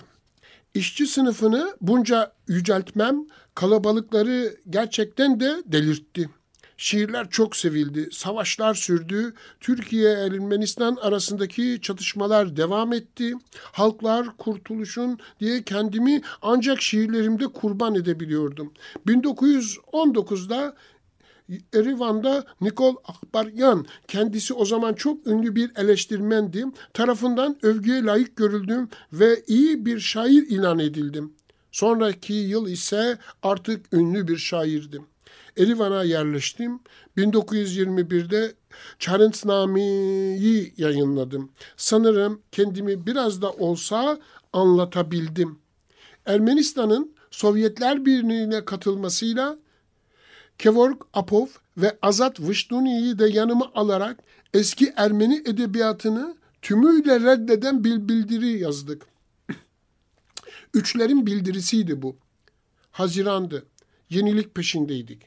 İşçi 0.75 1.07
sınıfını 1.07 1.77
bunca 1.81 2.33
yüceltmem 2.49 3.27
kalabalıkları 3.55 4.57
gerçekten 4.71 5.41
de 5.41 5.63
delirtti. 5.67 6.31
Şiirler 6.77 7.31
çok 7.31 7.57
sevildi, 7.57 8.09
savaşlar 8.13 8.75
sürdü, 8.75 9.35
Türkiye-Ermenistan 9.61 10.97
arasındaki 10.97 11.79
çatışmalar 11.83 12.57
devam 12.57 12.93
etti. 12.93 13.35
Halklar 13.73 14.37
kurtuluşun 14.37 15.19
diye 15.41 15.63
kendimi 15.63 16.23
ancak 16.43 16.83
şiirlerimde 16.83 17.47
kurban 17.47 17.95
edebiliyordum. 17.95 18.73
1919'da 19.07 20.77
Erivan'da 21.75 22.45
Nikol 22.61 22.97
Akbaryan, 23.05 23.87
kendisi 24.09 24.55
o 24.55 24.65
zaman 24.65 24.95
çok 24.95 25.27
ünlü 25.27 25.57
bir 25.57 25.71
eleştirmendi, 25.77 26.65
tarafından 26.95 27.57
övgüye 27.63 28.03
layık 28.03 28.37
görüldüm 28.37 28.89
ve 29.13 29.43
iyi 29.47 29.87
bir 29.87 30.01
şair 30.01 30.43
ilan 30.43 30.79
edildim. 30.79 31.33
Sonraki 31.73 32.33
yıl 32.33 32.69
ise 32.69 33.19
artık 33.43 33.93
ünlü 33.93 34.29
bir 34.29 34.37
şairdim. 34.37 35.07
Erivan'a 35.57 36.05
yerleştim. 36.05 36.81
1921'de 37.17 38.55
Çarensname'yi 38.99 40.75
yayınladım. 40.77 41.51
Sanırım 41.77 42.41
kendimi 42.53 43.07
biraz 43.07 43.43
da 43.43 43.53
olsa 43.53 44.19
anlatabildim. 44.53 45.59
Ermenistan'ın 46.27 47.15
Sovyetler 47.31 48.07
Birliği'ne 48.07 48.65
katılmasıyla 48.65 49.59
Kevork 50.59 51.03
Apov 51.15 51.47
ve 51.77 51.99
Azat 52.03 52.41
Vıştuni'yi 52.41 53.19
de 53.19 53.29
yanıma 53.29 53.73
alarak 53.75 54.23
eski 54.55 54.93
Ermeni 54.97 55.43
edebiyatını 55.47 56.37
tümüyle 56.63 57.21
reddeden 57.21 57.85
bir 57.85 58.09
bildiri 58.09 58.59
yazdık. 58.59 59.07
Üçlerin 60.75 61.27
bildirisiydi 61.27 62.03
bu. 62.03 62.17
Hazirandı. 62.91 63.67
Yenilik 64.11 64.55
peşindeydik. 64.55 65.23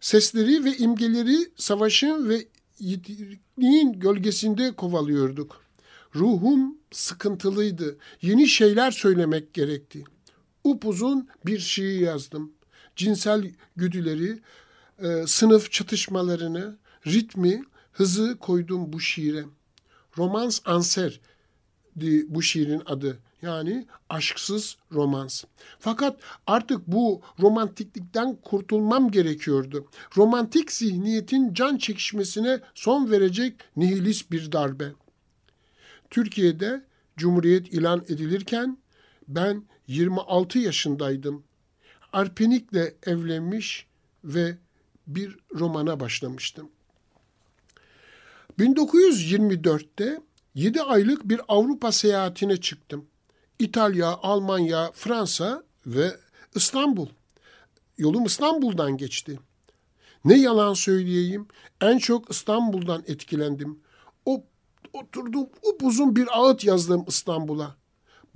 Sesleri 0.00 0.64
ve 0.64 0.76
imgeleri 0.76 1.38
savaşın 1.56 2.28
ve 2.28 2.46
yitikliğin 2.78 3.92
gölgesinde 3.92 4.72
kovalıyorduk. 4.72 5.60
Ruhum 6.14 6.78
sıkıntılıydı. 6.92 7.96
Yeni 8.22 8.48
şeyler 8.48 8.90
söylemek 8.90 9.54
gerekti. 9.54 10.04
Upuzun 10.64 11.28
bir 11.46 11.58
şiir 11.58 12.00
yazdım. 12.00 12.52
Cinsel 12.96 13.50
güdüleri, 13.76 14.38
e, 15.02 15.26
sınıf 15.26 15.72
çatışmalarını, 15.72 16.78
ritmi, 17.06 17.64
hızı 17.92 18.36
koydum 18.40 18.92
bu 18.92 19.00
şiire. 19.00 19.44
Romans 20.18 20.60
Anser 20.64 21.20
bu 22.28 22.42
şiirin 22.42 22.82
adı. 22.86 23.18
Yani 23.42 23.86
aşksız 24.08 24.76
romans. 24.92 25.44
Fakat 25.78 26.20
artık 26.46 26.86
bu 26.86 27.22
romantiklikten 27.40 28.36
kurtulmam 28.36 29.10
gerekiyordu. 29.10 29.86
Romantik 30.16 30.72
zihniyetin 30.72 31.54
can 31.54 31.76
çekişmesine 31.76 32.60
son 32.74 33.10
verecek 33.10 33.54
nihilist 33.76 34.30
bir 34.30 34.52
darbe. 34.52 34.92
Türkiye'de 36.10 36.84
Cumhuriyet 37.16 37.72
ilan 37.72 38.04
edilirken 38.08 38.78
ben 39.28 39.64
26 39.86 40.58
yaşındaydım. 40.58 41.44
Arpenik'le 42.12 42.94
evlenmiş 43.06 43.86
ve 44.24 44.58
bir 45.06 45.36
romana 45.54 46.00
başlamıştım. 46.00 46.68
1924'te 48.58 50.20
7 50.54 50.82
aylık 50.82 51.28
bir 51.28 51.40
Avrupa 51.48 51.92
seyahatine 51.92 52.56
çıktım. 52.56 53.06
İtalya, 53.58 54.08
Almanya, 54.08 54.90
Fransa 54.94 55.62
ve 55.86 56.16
İstanbul. 56.54 57.08
Yolum 57.98 58.24
İstanbul'dan 58.24 58.96
geçti. 58.96 59.38
Ne 60.24 60.38
yalan 60.38 60.74
söyleyeyim, 60.74 61.46
en 61.80 61.98
çok 61.98 62.30
İstanbul'dan 62.30 63.04
etkilendim. 63.06 63.78
O 64.26 64.44
oturdum 64.92 65.48
upuzun 65.62 66.16
bir 66.16 66.38
ağıt 66.38 66.64
yazdım 66.64 67.04
İstanbul'a. 67.08 67.76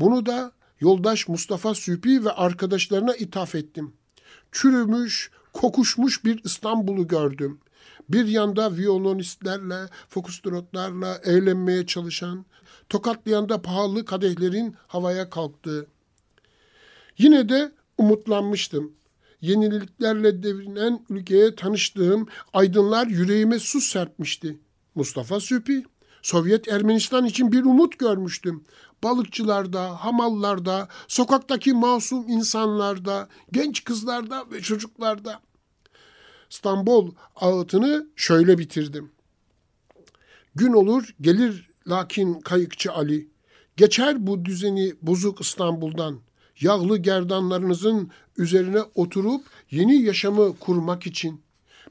Bunu 0.01 0.27
da 0.27 0.53
yoldaş 0.81 1.29
Mustafa 1.29 1.75
Süpi 1.75 2.25
ve 2.25 2.31
arkadaşlarına 2.31 3.15
ithaf 3.15 3.55
ettim. 3.55 3.93
Çürümüş, 4.53 5.31
kokuşmuş 5.55 6.25
bir 6.25 6.45
İstanbul'u 6.45 7.09
gördüm. 7.09 7.61
Bir 8.09 8.27
yanda 8.27 8.77
violonistlerle, 8.77 9.89
fokustrotlarla 10.09 11.21
eğlenmeye 11.25 11.87
çalışan, 11.87 12.45
tokatlayan 12.89 13.49
da 13.49 13.63
pahalı 13.63 14.05
kadehlerin 14.05 14.75
havaya 14.87 15.31
kalktığı. 15.31 15.87
Yine 17.19 17.49
de 17.49 17.73
umutlanmıştım. 17.99 18.93
Yeniliklerle 19.41 20.43
devrinen 20.43 21.07
ülkeye 21.09 21.55
tanıştığım 21.55 22.27
aydınlar 22.53 23.07
yüreğime 23.07 23.59
su 23.59 23.81
serpmişti. 23.81 24.59
Mustafa 24.95 25.41
Süpi, 25.41 25.85
Sovyet 26.23 26.69
Ermenistan 26.69 27.25
için 27.25 27.53
bir 27.53 27.65
umut 27.65 27.99
görmüştüm. 27.99 28.65
Balıkçılarda, 29.05 30.05
hamallarda, 30.05 30.89
sokaktaki 31.09 31.73
masum 31.73 32.29
insanlarda, 32.29 33.29
genç 33.53 33.85
kızlarda 33.85 34.45
ve 34.53 34.61
çocuklarda. 34.61 35.41
İstanbul 36.51 37.11
ağıtını 37.37 38.07
şöyle 38.17 38.59
bitirdim. 38.59 39.11
Gün 40.55 40.73
olur 40.73 41.15
gelir 41.21 41.71
lakin 41.89 42.41
kayıkçı 42.41 42.93
Ali. 42.93 43.29
Geçer 43.77 44.27
bu 44.27 44.45
düzeni 44.45 44.95
bozuk 45.03 45.41
İstanbul'dan. 45.41 46.21
Yağlı 46.61 46.99
gerdanlarınızın 46.99 48.11
üzerine 48.37 48.83
oturup 48.95 49.45
yeni 49.71 50.03
yaşamı 50.03 50.59
kurmak 50.59 51.07
için. 51.07 51.43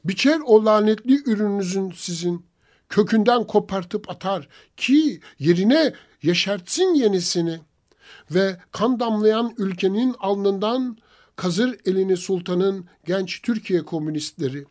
Biçer 0.06 0.40
o 0.46 0.66
lanetli 0.66 1.30
ürününüzün 1.32 1.94
sizin. 1.96 2.46
Kökünden 2.90 3.44
kopartıp 3.48 4.10
atar 4.10 4.48
ki 4.78 5.20
yerine 5.40 5.94
yeşertsin 6.24 6.94
yenisini. 6.94 7.60
Ve 8.32 8.58
kan 8.72 9.00
damlayan 9.00 9.54
ülkenin 9.58 10.16
alnından 10.20 10.98
kazır 11.36 11.80
elini 11.86 12.18
sultanın 12.18 12.86
genç 13.06 13.42
Türkiye 13.42 13.86
komünistleri. 13.86 14.66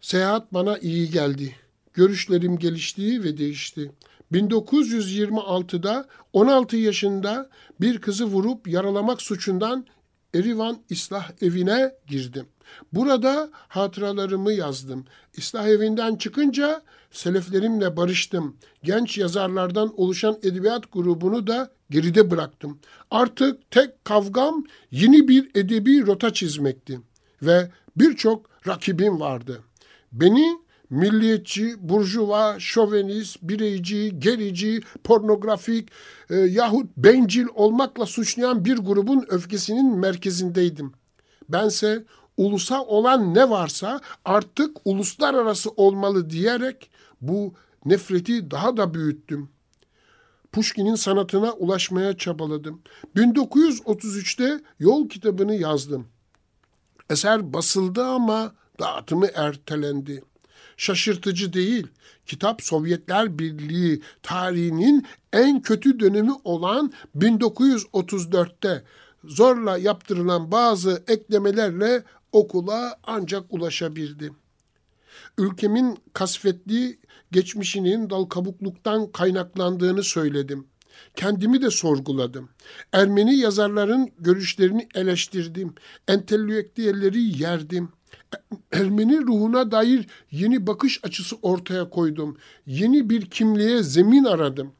Seyahat 0.00 0.54
bana 0.54 0.78
iyi 0.78 1.10
geldi. 1.10 1.56
Görüşlerim 1.94 2.58
gelişti 2.58 3.24
ve 3.24 3.36
değişti. 3.36 3.92
1926'da 4.32 6.08
16 6.32 6.76
yaşında 6.76 7.50
bir 7.80 8.00
kızı 8.00 8.24
vurup 8.24 8.68
yaralamak 8.68 9.22
suçundan 9.22 9.86
Erivan 10.34 10.82
İslah 10.90 11.30
Evi'ne 11.42 11.92
girdim. 12.06 12.46
Burada 12.92 13.50
hatıralarımı 13.52 14.52
yazdım. 14.52 15.04
İslah 15.34 15.66
Evi'nden 15.66 16.16
çıkınca 16.16 16.82
seleflerimle 17.10 17.96
barıştım. 17.96 18.56
Genç 18.82 19.18
yazarlardan 19.18 20.00
oluşan 20.00 20.38
edebiyat 20.42 20.92
grubunu 20.92 21.46
da 21.46 21.70
geride 21.90 22.30
bıraktım. 22.30 22.78
Artık 23.10 23.70
tek 23.70 24.04
kavgam 24.04 24.64
yeni 24.90 25.28
bir 25.28 25.50
edebi 25.54 26.06
rota 26.06 26.32
çizmekti. 26.32 27.00
Ve 27.42 27.70
birçok 27.96 28.50
rakibim 28.66 29.20
vardı. 29.20 29.60
Beni 30.12 30.58
milliyetçi, 30.90 31.74
burjuva, 31.78 32.56
şovenist, 32.58 33.38
bireyci, 33.42 34.18
gerici, 34.18 34.80
pornografik 35.04 35.88
e, 36.30 36.36
yahut 36.36 36.96
bencil 36.96 37.46
olmakla 37.54 38.06
suçlayan 38.06 38.64
bir 38.64 38.76
grubun 38.76 39.24
öfkesinin 39.28 39.96
merkezindeydim. 39.96 40.92
Bense 41.48 42.04
ulusa 42.40 42.82
olan 42.84 43.34
ne 43.34 43.50
varsa 43.50 44.00
artık 44.24 44.76
uluslararası 44.84 45.70
olmalı 45.70 46.30
diyerek 46.30 46.90
bu 47.20 47.54
nefreti 47.84 48.50
daha 48.50 48.76
da 48.76 48.94
büyüttüm. 48.94 49.48
Pushkin'in 50.52 50.94
sanatına 50.94 51.52
ulaşmaya 51.52 52.16
çabaladım. 52.16 52.80
1933'te 53.16 54.60
Yol 54.78 55.08
kitabını 55.08 55.54
yazdım. 55.54 56.06
Eser 57.10 57.52
basıldı 57.52 58.04
ama 58.04 58.52
dağıtımı 58.80 59.26
ertelendi. 59.34 60.24
Şaşırtıcı 60.76 61.52
değil. 61.52 61.86
Kitap 62.26 62.62
Sovyetler 62.62 63.38
Birliği 63.38 64.02
tarihinin 64.22 65.06
en 65.32 65.62
kötü 65.62 66.00
dönemi 66.00 66.32
olan 66.44 66.92
1934'te 67.18 68.84
zorla 69.24 69.78
yaptırılan 69.78 70.52
bazı 70.52 71.04
eklemelerle 71.08 72.02
okula 72.32 72.98
ancak 73.04 73.44
ulaşabildi. 73.50 74.32
Ülkemin 75.38 75.98
kasvetli 76.12 76.98
geçmişinin 77.32 78.10
dal 78.10 78.24
kabukluktan 78.24 79.12
kaynaklandığını 79.12 80.02
söyledim. 80.02 80.66
Kendimi 81.16 81.62
de 81.62 81.70
sorguladım. 81.70 82.48
Ermeni 82.92 83.36
yazarların 83.36 84.10
görüşlerini 84.18 84.88
eleştirdim. 84.94 85.74
Entelektüelleri 86.08 87.42
yerdim. 87.42 87.88
Ermeni 88.72 89.18
ruhuna 89.18 89.70
dair 89.70 90.06
yeni 90.30 90.66
bakış 90.66 91.00
açısı 91.04 91.36
ortaya 91.42 91.90
koydum. 91.90 92.36
Yeni 92.66 93.10
bir 93.10 93.30
kimliğe 93.30 93.82
zemin 93.82 94.24
aradım. 94.24 94.72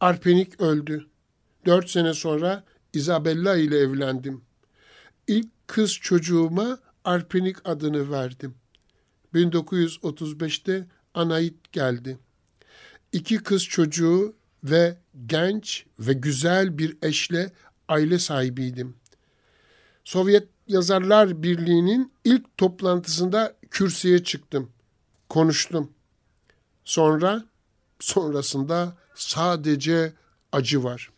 Arpenik 0.00 0.60
öldü. 0.60 1.06
Dört 1.66 1.90
sene 1.90 2.14
sonra 2.14 2.64
Isabella 2.92 3.56
ile 3.56 3.78
evlendim. 3.78 4.42
İlk 5.26 5.53
kız 5.66 5.92
çocuğuma 5.92 6.78
Arpenik 7.04 7.68
adını 7.68 8.10
verdim. 8.10 8.54
1935'te 9.34 10.86
Anait 11.14 11.72
geldi. 11.72 12.18
İki 13.12 13.38
kız 13.38 13.64
çocuğu 13.64 14.34
ve 14.64 14.98
genç 15.26 15.86
ve 15.98 16.12
güzel 16.12 16.78
bir 16.78 16.96
eşle 17.02 17.52
aile 17.88 18.18
sahibiydim. 18.18 18.96
Sovyet 20.04 20.48
Yazarlar 20.66 21.42
Birliği'nin 21.42 22.12
ilk 22.24 22.56
toplantısında 22.58 23.56
kürsüye 23.70 24.24
çıktım. 24.24 24.70
Konuştum. 25.28 25.92
Sonra 26.84 27.44
sonrasında 28.00 28.96
sadece 29.14 30.12
acı 30.52 30.84
var. 30.84 31.10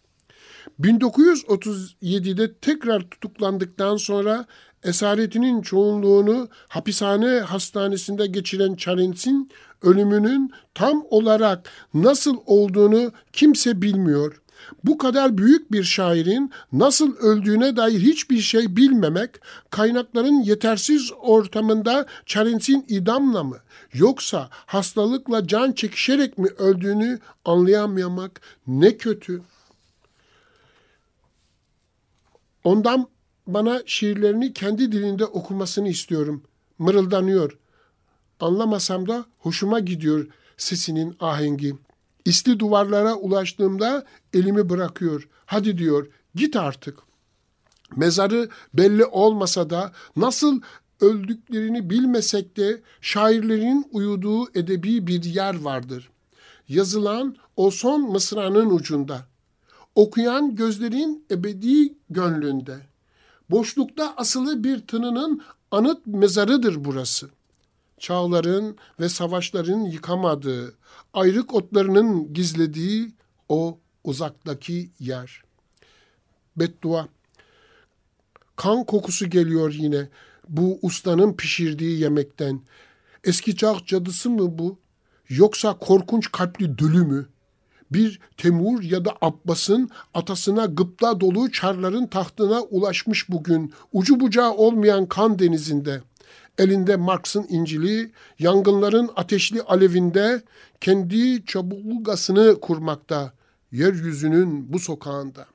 1937'de 0.81 2.55
tekrar 2.55 3.01
tutuklandıktan 3.01 3.97
sonra 3.97 4.47
esaretinin 4.85 5.63
çoğunluğunu 5.63 6.49
hapishane 6.69 7.41
hastanesinde 7.41 8.27
geçiren 8.27 8.75
Charens'in 8.75 9.51
ölümünün 9.83 10.51
tam 10.75 11.05
olarak 11.11 11.71
nasıl 11.95 12.37
olduğunu 12.47 13.13
kimse 13.33 13.83
bilmiyor. 13.83 14.41
Bu 14.85 14.99
kadar 14.99 15.39
büyük 15.39 15.73
bir 15.73 15.85
şairin 15.85 16.51
nasıl 16.73 17.17
öldüğüne 17.17 17.77
dair 17.77 18.01
hiçbir 18.01 18.39
şey 18.39 18.77
bilmemek, 18.77 19.31
kaynakların 19.71 20.43
yetersiz 20.43 21.13
ortamında 21.21 22.07
Charens'in 22.27 22.85
idamla 22.89 23.45
mı 23.45 23.57
yoksa 23.93 24.49
hastalıkla 24.51 25.47
can 25.47 25.73
çekişerek 25.73 26.39
mi 26.39 26.49
öldüğünü 26.59 27.19
anlayamamak 27.45 28.41
ne 28.67 28.97
kötü. 28.97 29.43
Ondan 32.67 33.09
bana 33.47 33.83
şiirlerini 33.87 34.53
kendi 34.53 34.93
dilinde 34.93 35.25
okumasını 35.25 35.89
istiyorum. 35.89 36.43
Mırıldanıyor. 36.79 37.59
Anlamasam 38.41 39.09
da 39.09 39.25
hoşuma 39.39 39.81
gidiyor 39.81 40.27
sesinin 40.57 41.17
ahengi. 41.21 41.75
İsti 42.25 42.59
duvarlara 42.59 43.15
ulaştığımda 43.15 44.07
elimi 44.35 44.69
bırakıyor. 44.69 45.29
Hadi 45.47 45.79
diyor 45.79 46.07
git 46.35 46.57
artık. 46.57 46.99
Mezarı 47.97 48.49
belli 48.75 49.05
olmasa 49.05 49.71
da 49.71 49.93
nasıl 50.17 50.61
öldüklerini 51.01 51.91
bilmesek 51.91 52.57
de 52.57 52.83
şairlerin 53.01 53.87
uyuduğu 53.93 54.59
edebi 54.59 55.07
bir 55.07 55.25
yer 55.25 55.61
vardır. 55.61 56.11
Yazılan 56.69 57.37
o 57.57 57.71
son 57.71 58.01
mısranın 58.01 58.71
ucunda. 58.71 59.27
Okuyan 59.97 60.55
gözlerin 60.55 61.25
ebedi 61.31 61.95
gönlünde. 62.11 62.79
Boşlukta 63.51 64.15
asılı 64.17 64.65
bir 64.65 64.87
tınının 64.87 65.43
anıt 65.71 66.07
mezarıdır 66.07 66.85
burası. 66.85 67.31
Çağların 67.99 68.77
ve 69.01 69.09
savaşların 69.09 69.81
yıkamadığı, 69.81 70.75
ayrık 71.13 71.55
otlarının 71.55 72.35
gizlediği 72.35 73.13
o 73.49 73.79
uzaktaki 74.05 74.91
yer. 75.01 75.43
Beddua. 76.57 77.09
Kan 78.57 78.85
kokusu 78.85 79.31
geliyor 79.31 79.73
yine 79.73 80.09
bu 80.49 80.79
ustanın 80.83 81.37
pişirdiği 81.37 82.01
yemekten. 82.01 82.61
Eski 83.25 83.57
çağ 83.57 83.77
cadısı 83.87 84.31
mı 84.31 84.59
bu? 84.59 84.79
Yoksa 85.29 85.79
korkunç 85.79 86.33
kalpli 86.33 86.79
dölü 86.79 87.05
mü? 87.05 87.27
Bir 87.93 88.21
Temur 88.37 88.83
ya 88.83 89.05
da 89.05 89.13
Abbas'ın 89.21 89.91
atasına 90.15 90.65
gıpta 90.65 91.21
dolu 91.21 91.53
çarların 91.53 92.07
tahtına 92.07 92.63
ulaşmış 92.63 93.31
bugün 93.31 93.73
ucu 93.93 94.21
bucağı 94.21 94.53
olmayan 94.53 95.07
kan 95.07 95.39
denizinde.'' 95.39 96.03
elinde 96.59 96.97
Marx'ın 96.97 97.47
İncil'i, 97.49 98.13
yangınların 98.39 99.11
ateşli 99.17 99.63
alevinde 99.63 100.43
kendi 100.81 101.45
çabuklugasını 101.47 102.61
kurmakta, 102.61 103.33
yeryüzünün 103.73 104.73
bu 104.73 104.79
sokağında. 104.79 105.47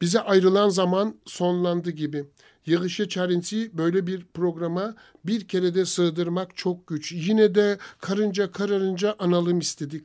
Bize 0.00 0.20
ayrılan 0.20 0.68
zaman 0.68 1.14
sonlandı 1.26 1.90
gibi. 1.90 2.24
Yığışı 2.66 3.08
Çarinsi 3.08 3.70
böyle 3.78 4.06
bir 4.06 4.24
programa 4.34 4.94
bir 5.24 5.48
kerede 5.48 5.84
sığdırmak 5.84 6.56
çok 6.56 6.86
güç. 6.86 7.12
Yine 7.12 7.54
de 7.54 7.78
karınca 8.00 8.52
kararınca 8.52 9.16
analım 9.18 9.58
istedik. 9.58 10.04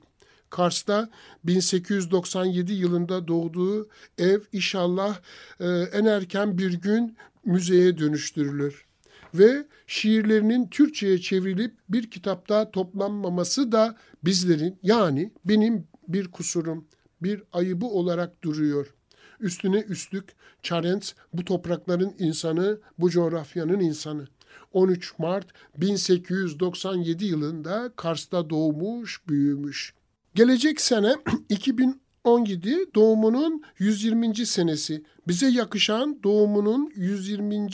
Kars'ta 0.49 1.09
1897 1.43 2.73
yılında 2.73 3.27
doğduğu 3.27 3.89
ev 4.17 4.39
inşallah 4.53 5.19
e, 5.59 5.65
en 5.67 6.05
erken 6.05 6.57
bir 6.57 6.73
gün 6.73 7.17
müzeye 7.45 7.97
dönüştürülür. 7.97 8.85
Ve 9.33 9.65
şiirlerinin 9.87 10.67
Türkçe'ye 10.67 11.21
çevrilip 11.21 11.73
bir 11.89 12.11
kitapta 12.11 12.71
toplanmaması 12.71 13.71
da 13.71 13.97
bizlerin 14.23 14.79
yani 14.83 15.31
benim 15.45 15.87
bir 16.07 16.27
kusurum, 16.27 16.85
bir 17.21 17.43
ayıbı 17.53 17.85
olarak 17.85 18.43
duruyor. 18.43 18.94
Üstüne 19.39 19.79
üstlük 19.79 20.25
Charents 20.63 21.13
bu 21.33 21.45
toprakların 21.45 22.13
insanı, 22.19 22.79
bu 22.97 23.09
coğrafyanın 23.09 23.79
insanı. 23.79 24.27
13 24.73 25.19
Mart 25.19 25.47
1897 25.77 27.25
yılında 27.25 27.91
Kars'ta 27.95 28.49
doğmuş, 28.49 29.21
büyümüş. 29.27 29.93
Gelecek 30.35 30.81
sene 30.81 31.15
2017 31.49 32.85
doğumunun 32.95 33.63
120. 33.79 34.45
senesi. 34.45 35.03
Bize 35.27 35.47
yakışan 35.47 36.19
doğumunun 36.23 36.91
120. 36.95 37.67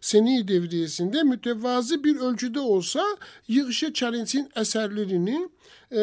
seni 0.00 0.48
devriyesinde 0.48 1.22
mütevazı 1.22 2.04
bir 2.04 2.16
ölçüde 2.16 2.60
olsa 2.60 3.04
Yığışe 3.48 3.92
Çarens'in 3.92 4.50
eserlerini 4.56 5.48
e, 5.92 6.00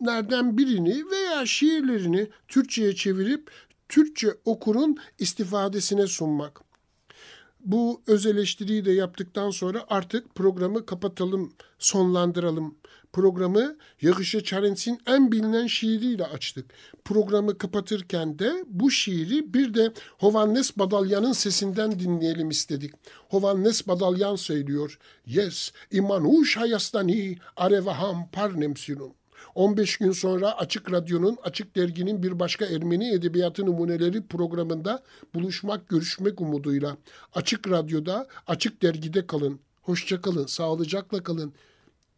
nereden 0.00 0.58
birini 0.58 1.10
veya 1.10 1.46
şiirlerini 1.46 2.28
Türkçe'ye 2.48 2.94
çevirip 2.94 3.50
Türkçe 3.94 4.28
okurun 4.44 4.96
istifadesine 5.18 6.06
sunmak. 6.06 6.60
Bu 7.60 8.02
öz 8.06 8.26
eleştiriyi 8.26 8.84
de 8.84 8.92
yaptıktan 8.92 9.50
sonra 9.50 9.84
artık 9.88 10.34
programı 10.34 10.86
kapatalım, 10.86 11.52
sonlandıralım. 11.78 12.74
Programı 13.12 13.76
Yakışı 14.02 14.44
Çarens'in 14.44 15.00
en 15.06 15.32
bilinen 15.32 15.66
şiiriyle 15.66 16.24
açtık. 16.24 16.70
Programı 17.04 17.58
kapatırken 17.58 18.38
de 18.38 18.64
bu 18.66 18.90
şiiri 18.90 19.54
bir 19.54 19.74
de 19.74 19.92
Hovannes 20.18 20.78
Badalyan'ın 20.78 21.32
sesinden 21.32 21.98
dinleyelim 21.98 22.50
istedik. 22.50 22.94
Hovannes 23.28 23.88
Badalyan 23.88 24.36
söylüyor. 24.36 24.98
Yes, 25.26 25.72
imanuş 25.90 26.56
hayastani 26.56 27.38
arevaham 27.56 28.30
parnemsinum. 28.32 29.14
15 29.54 29.96
gün 29.96 30.12
sonra 30.12 30.58
Açık 30.58 30.92
Radyo'nun, 30.92 31.38
Açık 31.42 31.76
Dergi'nin 31.76 32.22
bir 32.22 32.38
başka 32.38 32.66
Ermeni 32.66 33.12
Edebiyatı 33.12 33.66
Numuneleri 33.66 34.26
programında 34.26 35.02
buluşmak, 35.34 35.88
görüşmek 35.88 36.40
umuduyla. 36.40 36.96
Açık 37.34 37.70
Radyo'da, 37.70 38.26
Açık 38.46 38.82
Dergi'de 38.82 39.26
kalın. 39.26 39.60
Hoşça 39.82 40.20
kalın, 40.20 40.46
sağlıcakla 40.46 41.22
kalın. 41.22 41.52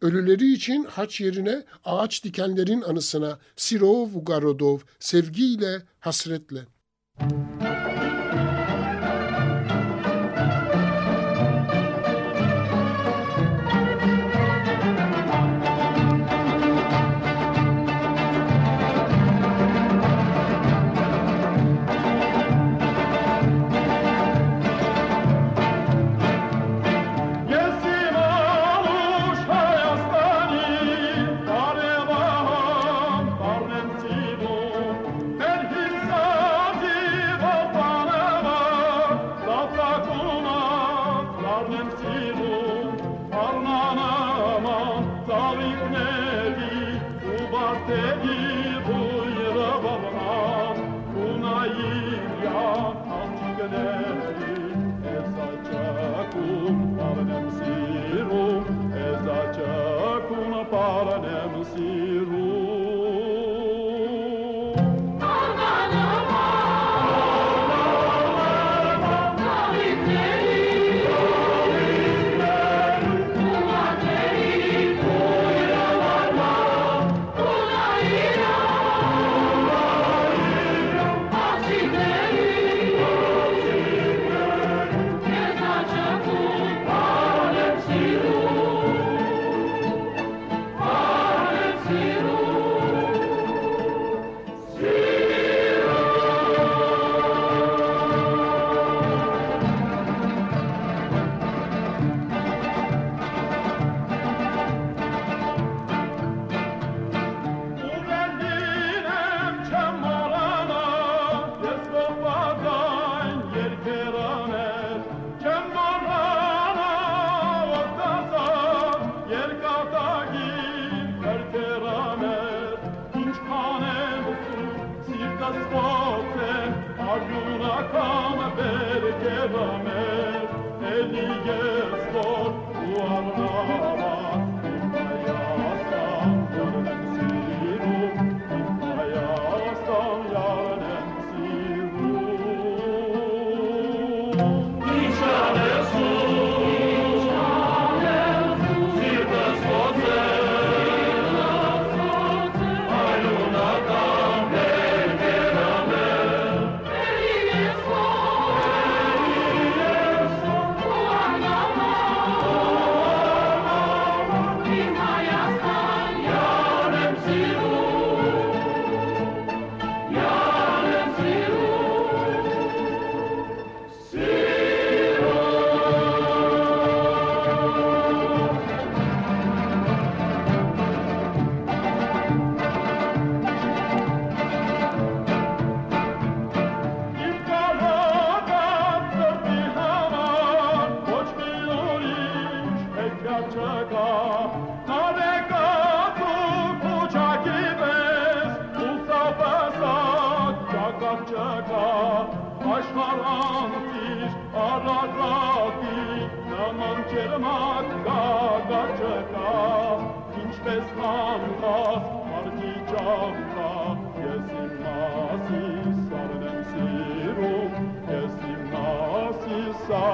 Ölüleri 0.01 0.53
için 0.53 0.83
haç 0.83 1.21
yerine 1.21 1.63
ağaç 1.85 2.23
dikenlerin 2.23 2.81
anısına 2.81 3.39
Sirov 3.55 4.09
Ugarodov 4.15 4.79
sevgiyle, 4.99 5.83
hasretle. 5.99 6.59
Müzik 7.21 7.76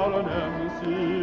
fallen 0.03 0.27
embassy. 0.27 1.22